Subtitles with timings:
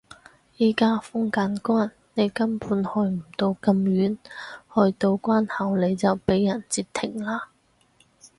[0.59, 7.49] 而家封緊關你根本去唔到咁遠，去到關口你就畀人截停啦